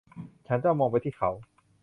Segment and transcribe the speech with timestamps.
[0.47, 1.29] ฉันจ้องมองไปที่เขา